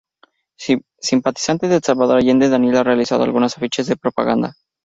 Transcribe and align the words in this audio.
Simpatizante 1.05 1.67
de 1.67 1.79
Salvador 1.79 2.17
Allende, 2.17 2.49
Daniel 2.49 2.77
ha 2.77 2.83
realizado 2.83 3.23
algunos 3.23 3.55
afiches 3.55 3.85
de 3.85 3.97
propaganda. 3.97 4.55